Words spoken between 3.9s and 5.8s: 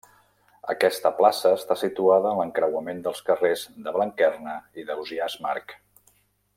Blanquerna i d'Ausiàs March.